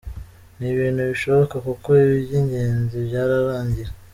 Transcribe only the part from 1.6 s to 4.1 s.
kuko iby’ingenzi byararangiye.